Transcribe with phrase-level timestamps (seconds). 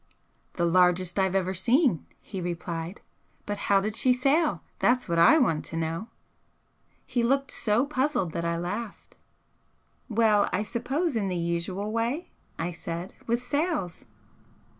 [0.53, 3.01] "The largest I've ever seen," he replied
[3.45, 4.63] "But how did she sail?
[4.79, 6.07] That's what I want to know!"
[7.05, 9.17] He looked so puzzled that I laughed.
[10.09, 14.05] "Well, I suppose in the usual way," I said "With sails."